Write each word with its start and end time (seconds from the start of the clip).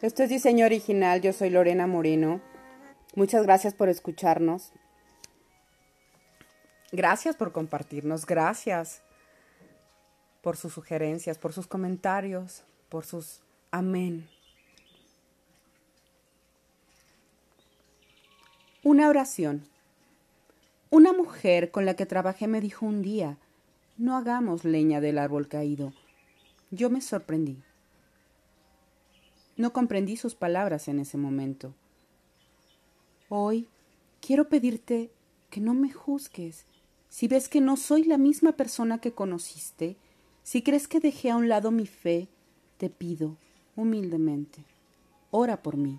Esto 0.00 0.22
es 0.22 0.28
diseño 0.28 0.64
original, 0.64 1.20
yo 1.20 1.32
soy 1.32 1.50
Lorena 1.50 1.88
Moreno. 1.88 2.40
Muchas 3.16 3.42
gracias 3.42 3.74
por 3.74 3.88
escucharnos. 3.88 4.70
Gracias 6.92 7.34
por 7.34 7.50
compartirnos, 7.50 8.24
gracias 8.24 9.02
por 10.40 10.56
sus 10.56 10.72
sugerencias, 10.72 11.36
por 11.36 11.52
sus 11.52 11.66
comentarios, 11.66 12.62
por 12.88 13.04
sus 13.06 13.40
amén. 13.72 14.28
Una 18.84 19.08
oración. 19.08 19.66
Una 20.90 21.12
mujer 21.12 21.72
con 21.72 21.86
la 21.86 21.94
que 21.94 22.06
trabajé 22.06 22.46
me 22.46 22.60
dijo 22.60 22.86
un 22.86 23.02
día, 23.02 23.36
no 23.96 24.16
hagamos 24.16 24.64
leña 24.64 25.00
del 25.00 25.18
árbol 25.18 25.48
caído. 25.48 25.92
Yo 26.70 26.88
me 26.88 27.00
sorprendí. 27.00 27.64
No 29.58 29.72
comprendí 29.72 30.16
sus 30.16 30.36
palabras 30.36 30.86
en 30.86 31.00
ese 31.00 31.18
momento. 31.18 31.74
Hoy 33.28 33.66
quiero 34.20 34.48
pedirte 34.48 35.10
que 35.50 35.60
no 35.60 35.74
me 35.74 35.92
juzgues. 35.92 36.64
Si 37.08 37.26
ves 37.26 37.48
que 37.48 37.60
no 37.60 37.76
soy 37.76 38.04
la 38.04 38.18
misma 38.18 38.52
persona 38.52 39.00
que 39.00 39.12
conociste, 39.12 39.96
si 40.44 40.62
crees 40.62 40.86
que 40.86 41.00
dejé 41.00 41.30
a 41.32 41.36
un 41.36 41.48
lado 41.48 41.72
mi 41.72 41.86
fe, 41.86 42.28
te 42.76 42.88
pido, 42.88 43.36
humildemente, 43.74 44.62
ora 45.32 45.60
por 45.60 45.76
mí. 45.76 45.98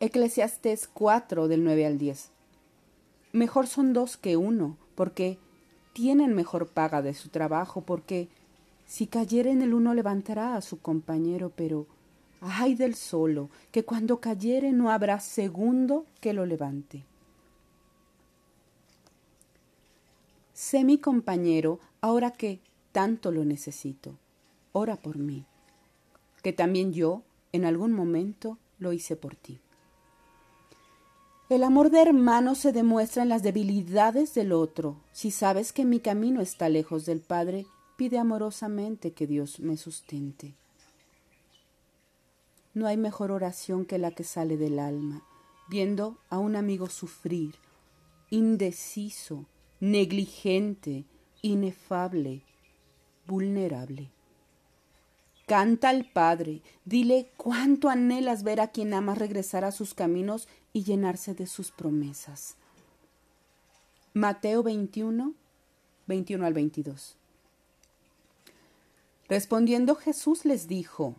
Eclesiastés 0.00 0.88
4 0.92 1.46
del 1.46 1.62
9 1.62 1.86
al 1.86 1.96
10. 1.96 2.30
Mejor 3.32 3.68
son 3.68 3.92
dos 3.92 4.16
que 4.16 4.36
uno, 4.36 4.76
porque 4.96 5.38
tienen 5.92 6.34
mejor 6.34 6.66
paga 6.66 7.02
de 7.02 7.14
su 7.14 7.28
trabajo, 7.28 7.82
porque 7.82 8.28
si 8.92 9.06
cayere 9.06 9.52
el 9.52 9.72
uno 9.72 9.94
levantará 9.94 10.54
a 10.54 10.60
su 10.60 10.82
compañero, 10.82 11.50
pero 11.56 11.86
ay 12.42 12.74
del 12.74 12.94
solo, 12.94 13.48
que 13.70 13.86
cuando 13.86 14.20
cayere 14.20 14.70
no 14.70 14.90
habrá 14.90 15.18
segundo 15.18 16.04
que 16.20 16.34
lo 16.34 16.44
levante. 16.44 17.02
Sé 20.52 20.84
mi 20.84 20.98
compañero 20.98 21.80
ahora 22.02 22.32
que 22.32 22.60
tanto 22.92 23.32
lo 23.32 23.46
necesito. 23.46 24.18
Ora 24.72 24.96
por 24.96 25.16
mí, 25.16 25.46
que 26.42 26.52
también 26.52 26.92
yo 26.92 27.22
en 27.52 27.64
algún 27.64 27.94
momento 27.94 28.58
lo 28.78 28.92
hice 28.92 29.16
por 29.16 29.36
ti. 29.36 29.58
El 31.48 31.64
amor 31.64 31.88
de 31.88 32.02
hermano 32.02 32.54
se 32.54 32.72
demuestra 32.72 33.22
en 33.22 33.30
las 33.30 33.42
debilidades 33.42 34.34
del 34.34 34.52
otro. 34.52 34.96
Si 35.12 35.30
sabes 35.30 35.72
que 35.72 35.86
mi 35.86 35.98
camino 35.98 36.42
está 36.42 36.68
lejos 36.68 37.06
del 37.06 37.20
Padre, 37.20 37.64
pide 37.96 38.18
amorosamente 38.18 39.12
que 39.12 39.26
Dios 39.26 39.60
me 39.60 39.76
sustente. 39.76 40.54
No 42.74 42.86
hay 42.86 42.96
mejor 42.96 43.30
oración 43.30 43.84
que 43.84 43.98
la 43.98 44.12
que 44.12 44.24
sale 44.24 44.56
del 44.56 44.78
alma, 44.78 45.22
viendo 45.68 46.18
a 46.30 46.38
un 46.38 46.56
amigo 46.56 46.88
sufrir, 46.88 47.54
indeciso, 48.30 49.46
negligente, 49.80 51.04
inefable, 51.42 52.42
vulnerable. 53.26 54.10
Canta 55.46 55.90
al 55.90 56.06
Padre, 56.10 56.62
dile 56.84 57.30
cuánto 57.36 57.90
anhelas 57.90 58.42
ver 58.42 58.60
a 58.60 58.68
quien 58.68 58.94
amas 58.94 59.18
regresar 59.18 59.64
a 59.64 59.72
sus 59.72 59.92
caminos 59.92 60.48
y 60.72 60.84
llenarse 60.84 61.34
de 61.34 61.46
sus 61.46 61.70
promesas. 61.72 62.56
Mateo 64.14 64.62
21, 64.62 65.34
21 66.06 66.46
al 66.46 66.54
22. 66.54 67.16
Respondiendo 69.32 69.94
Jesús 69.94 70.44
les 70.44 70.68
dijo, 70.68 71.14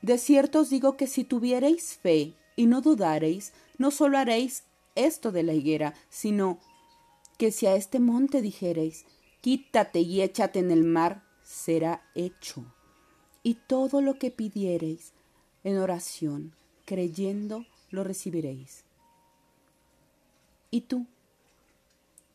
De 0.00 0.18
cierto 0.18 0.62
os 0.62 0.68
digo 0.68 0.96
que 0.96 1.06
si 1.06 1.22
tuviereis 1.22 1.94
fe 1.94 2.34
y 2.56 2.66
no 2.66 2.80
dudareis, 2.80 3.52
no 3.78 3.92
solo 3.92 4.18
haréis 4.18 4.64
esto 4.96 5.30
de 5.30 5.44
la 5.44 5.52
higuera, 5.52 5.94
sino 6.08 6.58
que 7.38 7.52
si 7.52 7.66
a 7.66 7.76
este 7.76 8.00
monte 8.00 8.42
dijereis, 8.42 9.04
quítate 9.42 10.00
y 10.00 10.22
échate 10.22 10.58
en 10.58 10.72
el 10.72 10.82
mar, 10.82 11.22
será 11.44 12.02
hecho. 12.16 12.64
Y 13.44 13.54
todo 13.54 14.00
lo 14.00 14.18
que 14.18 14.32
pidiereis 14.32 15.12
en 15.62 15.78
oración, 15.78 16.56
creyendo, 16.84 17.64
lo 17.92 18.02
recibiréis. 18.02 18.82
¿Y 20.72 20.80
tú, 20.80 21.06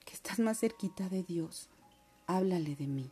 que 0.05 0.13
estás 0.13 0.39
más 0.39 0.61
cerquita 0.61 1.09
de 1.09 1.23
Dios, 1.23 1.67
háblale 2.27 2.77
de 2.77 2.87
mí? 2.87 3.11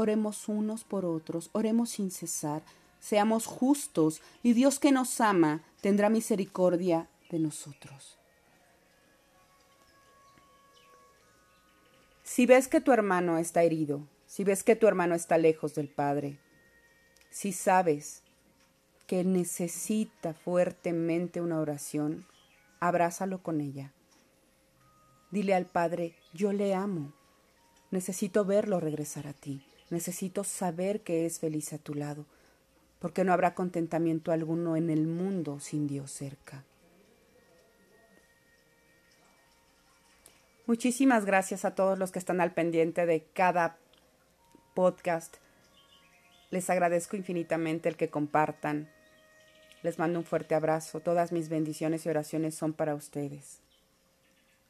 Oremos 0.00 0.46
unos 0.48 0.84
por 0.84 1.04
otros, 1.04 1.50
oremos 1.50 1.90
sin 1.90 2.12
cesar, 2.12 2.62
seamos 3.00 3.46
justos, 3.46 4.22
y 4.44 4.52
Dios 4.52 4.78
que 4.78 4.92
nos 4.92 5.20
ama 5.20 5.64
tendrá 5.80 6.08
misericordia 6.08 7.08
de 7.32 7.40
nosotros. 7.40 8.16
Si 12.22 12.46
ves 12.46 12.68
que 12.68 12.80
tu 12.80 12.92
hermano 12.92 13.38
está 13.38 13.64
herido, 13.64 14.06
si 14.28 14.44
ves 14.44 14.62
que 14.62 14.76
tu 14.76 14.86
hermano 14.86 15.16
está 15.16 15.36
lejos 15.36 15.74
del 15.74 15.88
Padre, 15.88 16.38
si 17.28 17.52
sabes 17.52 18.22
que 19.08 19.24
necesita 19.24 20.32
fuertemente 20.32 21.40
una 21.40 21.58
oración, 21.58 22.24
abrázalo 22.78 23.42
con 23.42 23.60
ella. 23.60 23.92
Dile 25.32 25.56
al 25.56 25.66
Padre, 25.66 26.14
yo 26.32 26.52
le 26.52 26.72
amo, 26.72 27.12
necesito 27.90 28.44
verlo 28.44 28.78
regresar 28.78 29.26
a 29.26 29.32
ti. 29.32 29.60
Necesito 29.90 30.44
saber 30.44 31.00
que 31.00 31.24
es 31.24 31.38
feliz 31.38 31.72
a 31.72 31.78
tu 31.78 31.94
lado, 31.94 32.26
porque 32.98 33.24
no 33.24 33.32
habrá 33.32 33.54
contentamiento 33.54 34.32
alguno 34.32 34.76
en 34.76 34.90
el 34.90 35.06
mundo 35.06 35.60
sin 35.60 35.86
Dios 35.86 36.10
cerca. 36.10 36.64
Muchísimas 40.66 41.24
gracias 41.24 41.64
a 41.64 41.74
todos 41.74 41.98
los 41.98 42.12
que 42.12 42.18
están 42.18 42.42
al 42.42 42.52
pendiente 42.52 43.06
de 43.06 43.24
cada 43.32 43.78
podcast. 44.74 45.36
Les 46.50 46.68
agradezco 46.68 47.16
infinitamente 47.16 47.88
el 47.88 47.96
que 47.96 48.10
compartan. 48.10 48.90
Les 49.82 49.98
mando 49.98 50.18
un 50.18 50.26
fuerte 50.26 50.54
abrazo. 50.54 51.00
Todas 51.00 51.32
mis 51.32 51.48
bendiciones 51.48 52.04
y 52.04 52.10
oraciones 52.10 52.54
son 52.54 52.74
para 52.74 52.94
ustedes. 52.94 53.60